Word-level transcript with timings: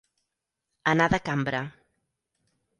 Anar 0.93 1.07
de 1.15 1.21
cambra. 1.29 1.63